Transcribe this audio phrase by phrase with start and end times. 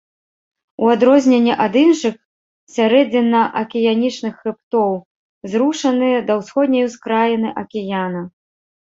[0.85, 2.15] У адрозненне ад іншых
[2.79, 4.91] сярэдзінна-акіянічных хрыбтоў,
[5.55, 8.31] зрушаны да ўсходняй ускраіны акіяна.